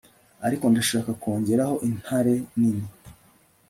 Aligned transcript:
ariko 0.45 0.65
ndashaka 0.71 1.11
kongeraho 1.21 1.75
intare 1.89 2.33
nini 2.59 2.85